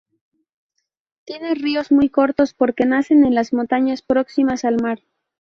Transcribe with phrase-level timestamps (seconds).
[1.25, 5.03] Tiene ríos muy cortos porque nacen en las montañas próximas al mar.